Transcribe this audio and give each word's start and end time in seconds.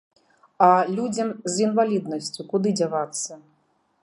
А 0.67 0.69
людзям 0.97 1.29
з 1.57 1.63
інваліднасцю 1.67 2.41
куды 2.55 2.69
дзявацца? 2.81 3.33